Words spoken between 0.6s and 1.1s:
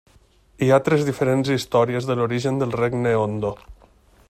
Hi ha tres